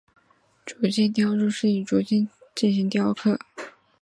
[0.65, 3.37] 竹青雕刻是以竹子筒茎进行雕刻。